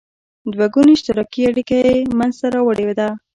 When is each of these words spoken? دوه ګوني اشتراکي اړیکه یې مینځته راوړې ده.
دوه 0.53 0.65
ګوني 0.73 0.93
اشتراکي 0.95 1.41
اړیکه 1.51 1.75
یې 1.85 1.93
مینځته 2.17 2.47
راوړې 2.55 2.91
ده. 2.99 3.07